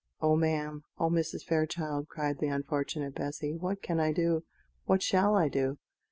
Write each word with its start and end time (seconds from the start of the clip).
"Oh, 0.19 0.35
ma'am! 0.35 0.83
Oh, 0.97 1.11
Mrs. 1.11 1.43
Fairchild!" 1.45 2.07
cried 2.09 2.39
the 2.39 2.47
unfortunate 2.47 3.13
Bessy, 3.13 3.53
"what 3.53 3.83
can 3.83 3.99
I 3.99 4.11
do? 4.11 4.43
What 4.85 5.03
shall 5.03 5.35
I 5.35 5.47
do?" 5.47 5.77